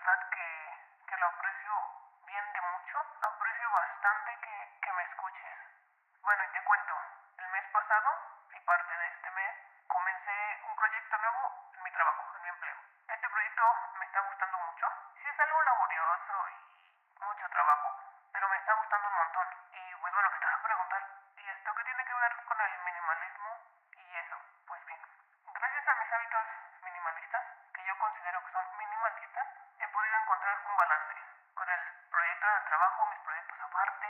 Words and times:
verdad 0.00 0.30
que, 0.30 0.48
que 1.06 1.16
lo 1.16 1.26
aprecio 1.26 1.72
bien 2.26 2.52
de 2.52 2.60
mucho. 2.60 2.98
Aprecio 3.20 3.70
bastante 3.70 4.38
que, 4.40 4.78
que 4.80 4.92
me 4.92 5.02
escuches. 5.04 5.58
Bueno, 6.22 6.44
y 6.44 6.52
te 6.52 6.64
cuento, 6.64 6.94
el 7.36 7.48
mes 7.48 7.64
pasado 7.72 8.10
y 8.52 8.60
parte 8.60 8.96
de 8.96 9.06
este 9.08 9.30
mes 9.30 9.54
comencé 9.88 10.60
un 10.64 10.76
proyecto 10.76 11.18
nuevo 11.18 11.72
en 11.74 11.82
mi 11.82 11.90
trabajo, 11.92 12.24
en 12.36 12.42
mi 12.42 12.48
empleo. 12.48 12.76
Este 13.08 13.28
proyecto 13.28 13.62
me 13.98 14.06
está 14.06 14.20
gustando 14.20 14.58
mucho. 14.58 14.86
Sí 15.20 15.28
es 15.28 15.40
algo 15.40 15.62
laborioso 15.62 16.48
y 16.48 17.24
mucho 17.24 17.48
trabajo, 17.50 18.00
pero 18.32 18.48
me 18.48 18.56
está 18.56 18.72
gustando 18.74 19.08
un 19.08 19.16
montón. 19.16 19.48
Y 19.72 19.94
pues 19.96 20.14
bueno, 20.14 20.30
te 20.40 20.46
vas 20.46 20.54
a 20.54 20.62
preguntar, 20.62 21.02
¿y 21.36 21.48
esto 21.48 21.74
qué 21.74 21.84
tiene 21.84 22.04
que 22.04 22.14
ver 22.14 22.44
con 22.46 22.60
el 22.60 22.78
minimalismo 22.84 23.49
he 29.78 29.88
podido 29.88 30.16
encontrar 30.16 30.58
un 30.66 30.76
balance 30.76 31.14
con 31.54 31.68
el 31.68 31.80
proyecto 32.10 32.46
del 32.46 32.64
trabajo, 32.64 33.06
mis 33.06 33.18
proyectos 33.20 33.60
aparte, 33.60 34.06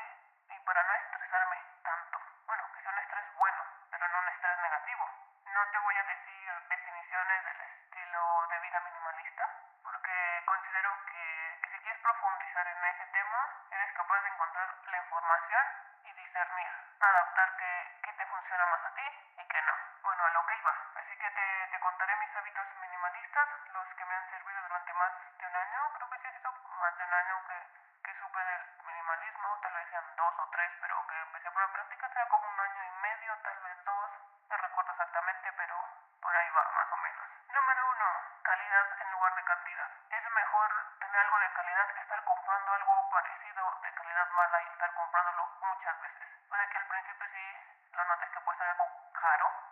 y 0.49 0.59
para 0.61 0.83
no 0.83 0.95
estresarme 0.95 1.57
tanto. 1.83 2.19
Bueno, 2.47 2.63
que 2.73 2.83
sea 2.83 2.93
un 2.93 2.99
estrés 2.99 3.35
bueno, 3.35 3.63
pero 3.91 4.09
no 4.09 4.19
un 4.19 4.29
estrés 4.29 4.59
negativo. 4.59 5.11
No 5.47 5.67
te 5.71 5.79
voy 5.79 5.97
a 5.97 6.05
decir 6.05 6.69
definiciones 6.69 7.45
del 7.45 7.61
estilo 7.61 8.47
de 8.49 8.59
vida 8.61 8.81
minimalista, 8.81 9.45
porque 9.83 10.43
considero 10.47 10.91
que, 11.07 11.59
que 11.63 11.69
si 11.71 11.79
quieres 11.81 12.03
profundizar 12.03 12.67
en 12.67 12.85
ese 12.85 13.07
tema, 13.07 13.41
eres 13.71 13.93
capaz 13.95 14.21
de 14.23 14.29
encontrar 14.29 14.69
la 14.87 14.97
información 14.99 15.67
y 16.05 16.13
discernir, 16.13 16.71
adaptar 17.01 17.57
qué, 17.57 18.01
qué 18.03 18.13
te 18.13 18.27
funciona 18.27 18.67
más 18.67 18.85
a 18.85 18.95
ti 18.95 19.07
y 19.39 19.49
qué 19.49 19.63
no. 19.63 19.75
Bueno, 20.03 20.25
a 20.25 20.31
lo 20.31 20.47
que 20.47 20.57
iba. 20.57 20.90
Que 21.21 21.31
te, 21.33 21.69
te 21.69 21.81
contaré 21.81 22.17
mis 22.17 22.35
hábitos 22.35 22.67
minimalistas, 22.81 23.49
los 23.75 23.87
que 23.93 24.05
me 24.07 24.15
han 24.15 24.31
servido 24.31 24.63
durante 24.63 24.95
más 24.95 25.13
de 25.37 25.47
un 25.47 25.55
año. 25.55 25.93
Creo 25.93 26.09
que 26.09 26.19
sí 26.19 26.27
ha 26.29 26.33
sido 26.33 26.53
más 26.81 26.97
de 26.97 27.05
un 27.05 27.13
año 27.13 27.37
que, 27.45 28.15
supe 28.19 28.41
del 28.41 28.65
minimalismo, 28.87 29.59
tal 29.61 29.75
vez 29.75 29.89
sean 29.91 30.17
dos 30.17 30.35
o 30.39 30.49
tres, 30.49 30.73
pero 30.81 31.07
que 31.07 31.21
empecé 31.21 31.49
a 31.49 31.53
poner 31.53 31.69
práctica 31.73 32.09
será 32.09 32.27
como 32.29 32.49
un 32.49 32.61
año 32.61 32.85
y 32.85 32.91
medio, 33.03 33.37
tal 33.45 33.59
vez 33.61 33.85
dos. 33.85 34.11
No 34.49 34.57
recuerdo 34.57 34.93
exactamente, 34.93 35.53
pero 35.53 35.77
por 36.23 36.35
ahí 36.35 36.51
va 36.57 36.65
más 36.73 36.91
o 36.91 36.97
menos. 36.97 37.27
Número 37.53 37.91
uno, 37.93 38.07
calidad 38.43 38.87
en 39.03 39.11
lugar 39.13 39.35
de 39.35 39.45
cantidad. 39.45 39.91
Es 40.09 40.31
mejor 40.31 40.71
tener 41.01 41.21
algo 41.21 41.39
de 41.39 41.53
calidad 41.53 41.95
que 41.95 42.01
estar 42.01 42.25
comprando 42.25 42.73
algo 42.73 43.11
parecido 43.11 43.81
de 43.83 43.93
calidad 43.93 44.29
mala 44.31 44.63
y 44.63 44.67
estar 44.73 44.95
comprándolo 44.95 45.49
muchas 45.61 46.01
veces. 46.01 46.49
Puede 46.49 46.67
que 46.71 46.79
al 46.79 46.87
principio 46.87 47.29
sí 47.29 47.93
lo 47.93 48.05
notes 48.05 48.31
que 48.31 48.41
puede 48.41 48.59
ser 48.59 48.69
algo 48.69 48.89
caro 49.13 49.70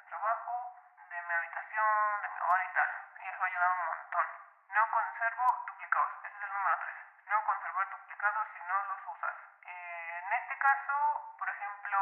de 0.00 0.08
trabajo, 0.08 0.80
de 0.96 1.22
mi 1.22 1.32
habitación, 1.34 2.22
de 2.22 2.28
mi 2.28 2.40
hogar 2.40 2.62
y 2.64 2.74
tal. 2.74 2.90
Y 3.20 3.28
eso 3.28 3.44
ayuda 3.44 3.68
un 3.68 3.84
montón. 3.84 4.26
No 4.68 4.90
conservo 4.90 5.64
duplicados. 5.66 6.10
Ese 6.24 6.36
es 6.36 6.42
el 6.42 6.52
número 6.52 6.78
tres. 6.80 6.96
No 7.28 7.44
conservar 7.44 7.90
duplicados 7.90 8.48
si 8.54 8.60
no 8.60 8.82
los 8.84 9.06
usas. 9.06 9.34
Eh, 9.66 10.22
en 10.24 10.32
este 10.32 10.58
caso, 10.58 11.36
por 11.38 11.48
ejemplo, 11.48 11.98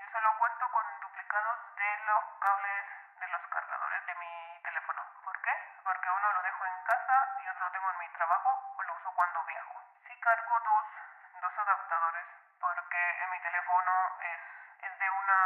yo 0.00 0.06
solo 0.12 0.38
cuento 0.38 0.70
con 0.70 1.00
duplicados 1.00 1.58
de 1.76 1.98
los 2.06 2.24
cables 2.40 2.86
de 3.20 3.28
los 3.28 3.42
cargadores 3.48 4.06
de 4.06 4.14
mi 4.14 4.62
teléfono. 4.62 5.02
¿Por 5.24 5.40
qué? 5.42 5.52
Porque 5.84 6.10
uno 6.10 6.32
lo 6.32 6.42
dejo 6.42 6.64
en 6.66 6.84
casa 6.84 7.36
y 7.40 7.48
otro 7.48 7.66
lo 7.66 7.72
tengo 7.72 7.90
en 7.90 7.98
mi 7.98 8.08
trabajo 8.08 8.74
o 8.76 8.82
lo 8.82 8.94
uso 8.94 9.12
cuando 9.12 9.44
viajo. 9.44 9.80
Sí 10.06 10.18
cargo 10.20 10.60
dos, 10.60 10.86
dos 11.40 11.58
adaptadores 11.58 12.26
porque 12.60 13.22
en 13.22 13.30
mi 13.30 13.40
teléfono 13.40 13.92
es, 14.22 14.40
es 14.82 14.98
de 14.98 15.10
una 15.10 15.38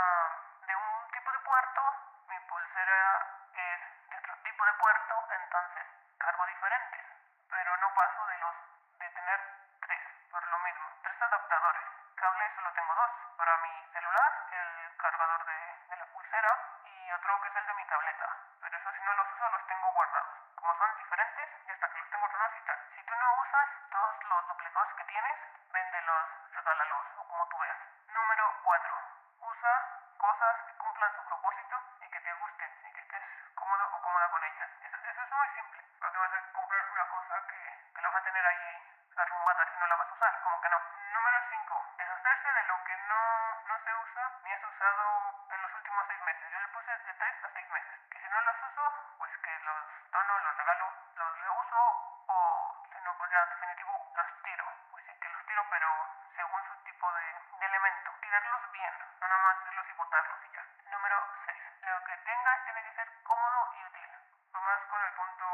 de 0.67 0.77
un 0.77 1.11
tipo 1.13 1.33
de 1.33 1.39
puerto, 1.41 1.83
mi 2.29 2.41
pulsera 2.41 3.27
es 3.53 3.81
de 4.11 4.17
otro 4.19 4.35
tipo 4.43 4.65
de 4.65 4.73
puerto, 4.75 5.15
entonces 5.31 5.87
cargo 6.19 6.47
diferentes, 6.47 7.07
pero 7.51 7.77
no 7.77 7.95
paso 7.95 8.27
de 8.27 8.39
los 8.39 8.55
de 8.99 9.11
tener 9.11 9.41
tres, 9.81 10.03
por 10.31 10.47
lo 10.47 10.59
mismo, 10.61 10.89
tres 11.03 11.23
adaptadores. 11.23 11.85
Cables 12.17 12.53
solo 12.57 12.73
tengo 12.73 12.95
dos, 12.95 13.11
para 13.37 13.57
mi 13.59 13.87
celular, 13.93 14.33
el 14.53 14.97
cargador 14.97 15.45
de, 15.45 15.77
de 15.91 15.97
la 15.97 16.07
pulsera 16.07 16.53
y 16.85 17.13
otro 17.13 17.41
que 17.43 17.49
es 17.49 17.57
el 17.57 17.67
de 17.67 17.75
mi 17.75 17.85
tableta. 17.87 18.37
Pero 18.61 18.79
eso 18.79 18.93
si 18.93 19.03
no 19.03 19.13
los 19.15 19.33
uso 19.33 19.49
los 19.51 19.67
tengo 19.67 19.93
guardados. 19.93 20.37
Como 20.57 20.79
son 20.79 20.97
diferentes, 20.97 21.49
ya 21.67 21.73
está 21.75 21.89
que 21.91 21.99
los 21.99 22.11
tengo 22.11 22.25
ordenados 22.25 22.57
y 22.57 22.67
tal. 22.67 22.79
Si 22.97 23.03
tú 23.05 23.15
no 23.15 23.41
usas 23.43 23.69
todos 23.91 24.25
los 24.25 24.49
duplicados 24.49 24.95
que 24.97 25.05
tienes, 25.05 25.37
véndelos, 25.73 26.25
regálalos 26.53 27.05
o 27.19 27.29
como 27.29 27.47
tú 27.49 27.59
veas. 27.59 27.79
Número 28.09 28.45
4. 28.65 28.95
Usa 29.41 29.75
cosas 30.19 30.57
que 30.67 30.75
cumplan 30.79 31.17
su 31.17 31.25
propósito 31.29 31.77
y 32.01 32.11
que 32.11 32.21
te 32.21 32.33
gusten 32.33 32.71
y 32.83 32.93
que 32.93 33.01
estés 33.01 33.23
cómodo 33.55 33.85
o 33.93 34.03
cómoda 34.03 34.31
con 34.31 34.36
Eso, 34.47 35.23
es 35.23 35.31
muy 35.33 35.49
simple. 35.55 35.83
No 36.01 36.11
te 36.13 36.19
vas 36.19 36.33
a 36.33 36.53
comprar 36.53 36.91
una 36.93 37.09
cosa 37.09 37.47
que, 37.49 37.91
que 37.95 38.03
la 38.03 38.09
vas 38.11 38.23
a 38.23 38.25
tener 38.25 38.47
ahí 38.47 38.97
arrumbada 39.17 39.67
si 39.73 39.79
no 39.81 39.87
la 39.87 39.97
vas 39.97 40.09
a 40.09 40.13
usar, 40.15 40.41
como 40.43 40.61
que 40.61 40.69
no. 40.69 40.81
Número 41.13 41.39
5. 41.51 41.95
Deshacerse 41.99 42.53
de 42.53 42.63
lo 42.65 42.85
que 42.85 42.97
no, 43.09 43.23
no 43.67 43.79
se 43.83 43.95
usa 43.95 44.31
ni 44.45 44.53
has 44.53 44.63
usado 44.63 45.47
en 45.51 45.63
los 45.63 45.75
últimos 45.75 46.05
6 46.07 46.21
meses. 46.23 46.53
Yo 46.53 46.61
le 46.61 46.69
puse 46.69 46.91
de 46.93 47.15
3 47.15 47.45
a 47.45 47.51
6 47.55 47.71
meses. 47.71 48.01
Que 48.11 48.21
si 48.21 48.29
no 48.29 48.41
los 48.41 48.57
uso, 48.71 48.93
pues 49.19 49.37
que 49.39 49.59
los 49.59 49.85
dono, 50.13 50.39
los 50.39 50.57
regalo, 50.59 50.93
los 51.17 51.41
reuso 51.41 51.83
o 52.29 52.87
si 52.93 53.01
no, 53.03 53.19
pues 53.19 53.31
ya 53.33 53.47
definitivo 53.47 54.13
los 54.15 54.43
tiro. 54.43 54.67
Pues 54.91 55.05
sí 55.07 55.13
que 55.19 55.29
los 55.29 55.47
tiro, 55.47 55.67
pero 55.71 55.89
según 56.37 56.63
su 56.69 56.75
tipo 56.85 57.13
de, 57.13 57.27
de 57.59 57.67
elemento. 57.67 58.11
Tirarlos 58.21 58.71
bien, 58.71 58.95
no 59.21 59.29
nada 59.29 59.43
más 59.43 59.57
hacerlos 59.59 59.87
y 59.89 59.93
botarlos 59.95 60.39
y 60.45 60.55
ya. 60.55 60.63
Número 60.93 61.19
6. 61.47 61.63
Lo 61.83 62.05
que 62.05 62.17
tengas 62.19 62.65
tiene 62.65 62.83
que 62.83 62.95
ser 62.95 63.23
cómodo 63.25 63.75
y 63.75 63.85
útil. 63.87 64.16
Nomás 64.57 64.81
con 64.89 65.05
el 65.05 65.13
punto 65.13 65.45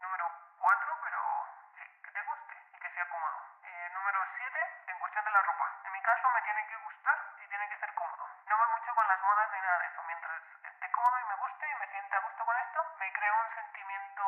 número 0.00 0.24
4, 0.56 0.98
pero 1.04 1.20
sí, 1.76 1.84
que 2.02 2.10
te 2.12 2.22
guste 2.22 2.54
y 2.72 2.78
que 2.80 2.90
sea 2.94 3.04
cómodo. 3.10 3.44
Eh, 3.62 3.90
número 3.92 4.24
7, 4.38 4.84
en 4.86 4.98
cuestión 5.00 5.24
de 5.26 5.30
la 5.32 5.42
ropa. 5.42 5.68
En 5.84 5.92
mi 5.92 6.00
caso 6.00 6.30
me 6.30 6.40
tiene 6.40 6.66
que 6.66 6.76
gustar 6.78 7.18
y 7.36 7.46
tiene 7.46 7.68
que 7.68 7.76
ser 7.76 7.92
cómodo. 7.92 8.24
No 8.46 8.56
voy 8.56 8.68
mucho 8.68 8.94
con 8.94 9.06
las 9.06 9.20
modas 9.20 9.52
ni 9.52 9.60
nada 9.60 9.78
de 9.80 9.86
eso. 9.88 10.02
Mientras 10.02 10.42
esté 10.64 10.90
cómodo 10.92 11.20
y 11.20 11.24
me 11.24 11.34
guste 11.36 11.68
y 11.68 11.74
me 11.74 11.88
sienta 11.88 12.16
a 12.16 12.20
gusto 12.20 12.44
con 12.46 12.56
esto, 12.56 12.86
me 12.96 13.12
creo 13.12 13.34
un 13.36 13.54
sentimiento 13.54 14.24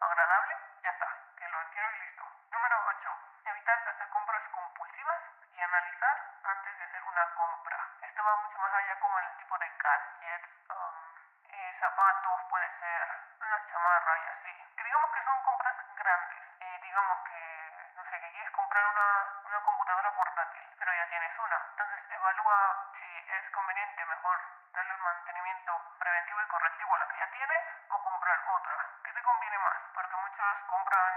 agradable, 0.00 0.58
ya 0.82 0.90
está, 0.90 1.08
que 1.38 1.48
lo 1.48 1.58
quiero 1.70 1.90
y 1.94 1.98
listo. 2.00 2.24
Número 2.50 2.76
8. 2.88 3.18
Evitar 3.44 3.78
hacer 3.88 4.08
compras 4.08 4.42
compulsivas 4.50 5.22
y 5.52 5.62
analizar 5.62 6.16
antes 6.42 6.76
de 6.76 6.84
hacer 6.86 7.02
una 7.04 7.34
compra. 7.36 7.78
Esto 8.02 8.24
va 8.24 8.36
mucho 8.42 8.58
más 8.58 8.74
allá 8.74 8.98
como 8.98 9.16
el 9.20 9.36
tipo 9.36 9.56
de 9.58 9.70
gadgets, 9.78 10.48
um, 10.70 11.14
eh, 11.54 11.76
zapatos, 11.78 12.40
puede 12.50 12.68
ser 12.80 12.93
grandes. 15.96 16.42
Eh, 16.60 16.78
digamos 16.82 17.18
que, 17.28 17.92
no 17.96 18.04
sé, 18.04 18.20
que 18.20 18.30
quieres 18.30 18.50
comprar 18.50 18.84
una, 18.86 19.08
una 19.44 19.60
computadora 19.60 20.14
portátil, 20.14 20.62
pero 20.78 20.94
ya 20.94 21.08
tienes 21.08 21.38
una. 21.38 21.58
Entonces 21.70 22.00
evalúa 22.10 22.90
si 22.98 23.06
es 23.06 23.50
conveniente 23.50 24.04
mejor 24.06 24.38
darle 24.72 24.94
un 24.94 25.00
mantenimiento 25.02 25.72
preventivo 25.98 26.40
y 26.42 26.46
correctivo 26.48 26.94
a 26.94 26.98
la 26.98 27.08
que 27.08 27.18
ya 27.18 27.30
tienes 27.30 27.62
o 27.88 28.02
comprar 28.02 28.38
otra. 28.48 28.76
¿Qué 29.04 29.12
te 29.12 29.22
conviene 29.22 29.58
más? 29.58 29.78
Porque 29.94 30.16
muchos 30.16 30.56
compran, 30.66 31.14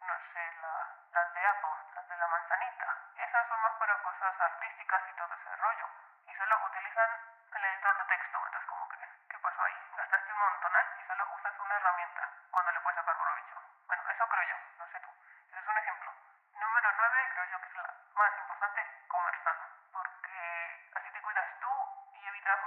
no 0.00 0.14
sé, 0.32 0.52
la, 0.60 0.74
las 1.12 1.34
de 1.34 1.46
Apple, 1.46 1.76
las 1.94 2.08
de 2.08 2.16
la 2.16 2.26
manzanita. 2.26 2.96
Esas 3.16 3.48
son 3.48 3.60
más 3.62 3.72
para 3.74 4.02
cosas 4.02 4.40
artísticas 4.40 5.02
y 5.08 5.12
todo 5.16 5.34
ese 5.34 5.56
rollo. 5.56 5.88
Y 6.26 6.34
solo 6.34 6.64
utilizan 6.66 7.10
el 7.54 7.64
editor 7.64 7.96
de 7.98 8.04
texto. 8.04 8.38
Entonces, 8.44 8.68
como 8.68 8.88
que, 8.88 8.98
¿qué 9.30 9.38
pasó 9.38 9.62
ahí? 9.64 9.76
Gastaste 9.96 10.32
un 10.32 10.38
montonal 10.38 10.86
y 10.98 11.06
solo 11.06 11.24
usas 11.32 11.58
una 11.58 11.76
herramienta 11.76 12.28
cuando 12.50 12.72
le 12.72 12.80
puedes 12.80 12.96
sacar 12.96 13.16
provecho. 13.16 13.56
Bueno, 13.86 14.02
eso 14.10 14.28
creo 14.28 14.48
yo, 14.48 14.56
no 14.78 14.86
sé 14.92 15.00
tú. 15.00 15.10
Ese 15.48 15.58
es 15.58 15.66
un 15.66 15.78
ejemplo. 15.78 16.12
Número 16.52 16.92
9, 16.96 17.28
creo 17.32 17.44
yo 17.46 17.60
que 17.60 17.68
es 17.68 17.74
la 17.74 17.94
más 18.14 18.38
importante, 18.38 18.80
comer 19.08 19.34
sano. 19.44 19.64
Porque 19.92 20.90
así 20.94 21.10
te 21.10 21.22
cuidas 21.22 21.46
tú 21.60 21.72
y 22.14 22.26
evitas 22.26 22.58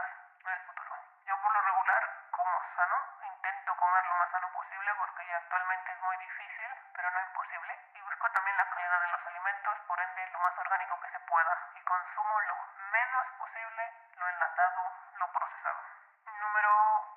en 0.00 0.52
el 0.52 0.60
futuro. 0.66 0.96
Yo 1.24 1.40
por 1.42 1.52
lo 1.52 1.60
regular 1.60 2.02
como 2.30 2.62
sano, 2.76 2.96
intento 3.22 3.76
comer 3.76 4.04
lo 4.06 4.14
más 4.14 4.30
sano 4.30 4.48
posible 4.52 4.94
porque 4.96 5.26
ya 5.26 5.36
actualmente 5.36 5.92
es 5.92 6.00
muy 6.00 6.16
difícil, 6.18 6.70
pero 6.94 7.10
no 7.10 7.20
imposible. 7.20 7.78
Y 7.94 8.00
busco 8.02 8.30
también 8.30 8.56
la 8.56 8.70
calidad 8.70 9.00
de 9.00 9.08
los 9.08 9.26
alimentos, 9.26 9.78
por 9.86 10.00
ende 10.00 10.30
lo 10.30 10.38
más 10.40 10.58
orgánico 10.58 11.00
que 11.00 11.10
se 11.10 11.20
pueda. 11.20 11.54
Y 11.74 11.80
consumo 11.82 12.40
lo 12.40 12.56
menos 12.92 13.26
posible 13.38 13.92
lo 14.16 14.28
enlatado, 14.28 14.82
lo 15.18 15.32
procesado. 15.32 15.80
Número 16.26 16.72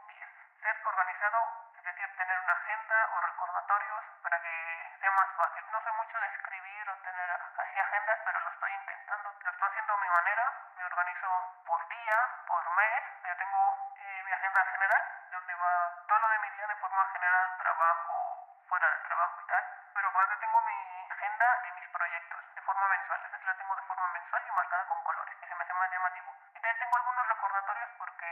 10. 0.08 0.30
Ser 0.62 0.78
organizado, 0.86 1.40
es 1.78 1.84
decir, 1.84 2.18
tener 2.18 2.40
una 2.40 2.54
agenda 2.54 3.10
o 3.16 3.22
recordatorios 3.22 4.04
para 4.24 4.42
que 4.42 4.91
más 5.12 5.28
fácil. 5.36 5.64
No 5.72 5.82
sé 5.82 5.92
mucho 5.92 6.20
de 6.20 6.28
escribir 6.28 6.90
o 6.90 6.96
tener 7.04 7.30
así 7.58 7.80
agendas, 7.80 8.20
pero 8.26 8.40
lo 8.40 8.50
estoy 8.50 8.72
intentando. 8.74 9.34
Lo 9.42 9.52
estoy 9.52 9.70
haciendo 9.70 9.94
a 9.94 9.98
mi 9.98 10.10
manera. 10.10 10.54
Me 10.76 10.86
organizo 10.86 11.28
por 11.66 11.88
día, 11.88 12.18
por 12.48 12.70
mes. 12.76 13.04
Yo 13.24 13.36
tengo 13.38 13.94
eh, 13.96 14.24
mi 14.26 14.32
agenda 14.32 14.66
general, 14.66 15.04
donde 15.32 15.56
va 15.56 16.06
todo 16.08 16.20
lo 16.20 16.30
de 16.30 16.40
mi 16.40 16.50
día 16.52 16.68
de 16.68 16.76
forma 16.76 17.06
general, 17.14 17.58
trabajo, 17.58 18.48
fuera 18.68 18.90
del 18.90 19.04
trabajo 19.04 19.42
y 19.42 19.48
tal. 19.48 19.64
Pero 19.94 20.08
aparte 20.08 20.36
tengo 20.38 20.62
mi, 20.62 21.12
agenda 21.12 21.60
de 21.64 21.72
mis 21.74 21.88
proyectos 21.90 22.56
de 22.56 22.62
forma 22.62 22.88
mensual. 22.88 23.20
A 23.20 23.28
veces 23.30 23.46
la 23.46 23.56
tengo 23.56 23.76
de 23.76 23.82
forma 23.84 24.08
mensual 24.08 24.44
y 24.48 24.52
marcada 24.52 24.86
con 24.88 25.04
colores, 25.04 25.36
que 25.38 25.48
se 25.48 25.56
me 25.56 25.64
hace 25.64 25.74
más 25.74 25.92
llamativo. 25.92 26.34
Y 26.50 26.54
también 26.54 26.80
tengo 26.80 26.98
algunos 26.98 27.28
recordatorios 27.28 27.90
porque, 27.98 28.30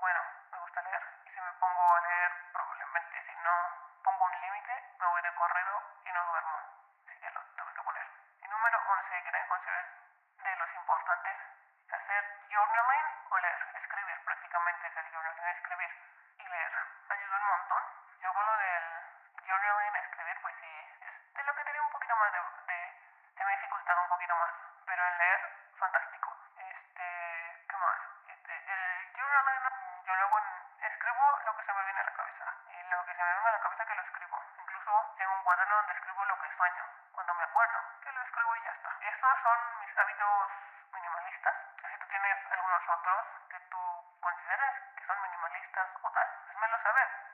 bueno, 0.00 0.20
me 0.52 0.58
gusta 0.58 0.82
leer. 0.82 1.02
Y 1.24 1.29
si 1.40 1.46
me 1.46 1.52
pongo 1.54 1.96
a 1.96 2.00
leer, 2.00 2.32
probablemente 2.52 3.24
si 3.24 3.36
no 3.40 3.54
pongo 4.04 4.24
un 4.26 4.40
límite, 4.40 4.74
me 5.00 5.06
voy 5.06 5.22
de 5.22 5.34
corrido 5.34 5.82
y 6.04 6.12
no 6.12 6.24
duermo. 6.26 6.58
Así 7.08 7.18
que 7.18 7.30
lo 7.30 7.40
tengo 7.56 7.72
que 7.74 7.82
poner. 7.82 8.06
Y 8.42 8.48
número 8.48 8.78
11, 8.86 9.22
que 9.22 9.46
considero 9.48 9.88
de 10.44 10.56
los 10.56 10.74
importantes, 10.74 11.36
hacer 11.88 12.24
journaling 12.50 13.06
o 13.30 13.38
leer, 13.38 13.68
escribir 13.74 14.24
prácticamente 14.24 14.86
es 14.86 14.96
el 14.98 15.10
journaling, 15.12 15.46
escribir 15.48 15.90
y 16.36 16.44
leer. 16.46 16.72
Ayuda 17.08 17.36
un 17.36 17.46
montón. 17.46 17.82
Yo 18.20 18.34
con 18.34 18.44
lo 18.44 18.56
del 18.58 18.84
journaling, 19.48 19.96
escribir, 19.96 20.40
pues 20.42 20.54
sí, 20.60 20.72
es 21.00 21.34
de 21.34 21.44
lo 21.44 21.54
que 21.54 21.64
tenía 21.64 21.82
un 21.82 21.90
poquito 21.90 22.16
más 22.16 22.32
de, 22.32 22.38
de, 22.68 23.44
me 23.46 23.54
ha 23.54 24.00
un 24.00 24.08
poquito 24.08 24.36
más. 24.36 24.50
Pero 24.84 25.06
en 25.08 25.18
leer, 25.18 25.40
fantástico. 25.78 26.36
Este, 26.56 27.66
¿qué 27.66 27.76
más? 27.78 27.98
Este, 28.28 28.52
el 28.72 29.12
journaling, 29.16 30.04
yo 30.04 30.14
luego 30.16 30.38
en- 30.38 30.70
escribo 30.86 31.38
lo 31.44 31.56
que 31.56 31.64
se 31.64 31.72
me 31.72 31.84
viene 31.84 32.00
a 32.00 32.04
la 32.04 32.12
cabeza. 32.12 32.44
Y 32.70 32.82
lo 32.84 32.96
que 32.98 33.06
se 33.06 33.08
me 33.24 33.32
viene 33.34 33.48
a 33.48 33.52
la 33.52 33.60
cabeza 33.60 33.84
que 33.84 33.94
lo 33.94 34.02
escribo. 34.02 34.42
Incluso 34.58 35.14
tengo 35.18 35.34
un 35.34 35.42
cuaderno 35.42 35.76
donde 35.76 35.92
escribo 35.92 36.24
lo 36.24 36.40
que 36.40 36.56
sueño. 36.56 36.84
Cuando 37.12 37.34
me 37.34 37.44
acuerdo, 37.44 37.78
que 38.02 38.12
lo 38.12 38.22
escribo 38.22 38.56
y 38.56 38.62
ya 38.62 38.70
está. 38.70 38.96
Estos 39.00 39.38
son 39.42 39.58
mis 39.80 39.98
hábitos 39.98 40.50
minimalistas. 40.92 41.54
Si 41.90 41.98
tú 41.98 42.06
tienes 42.06 42.36
algunos 42.50 42.82
otros 42.88 43.24
que 43.50 43.60
tú 43.68 44.18
consideras 44.20 44.74
que 44.96 45.06
son 45.06 45.22
minimalistas 45.22 45.88
o 46.02 46.10
tal, 46.10 46.28
házmelo 46.48 46.82
saber. 46.82 47.29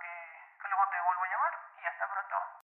Que, 0.00 0.68
luego 0.68 0.88
te 0.90 1.00
vuelvo 1.00 1.24
a 1.24 1.28
llamar 1.28 1.54
y 1.76 1.86
hasta 1.86 2.08
pronto. 2.08 2.67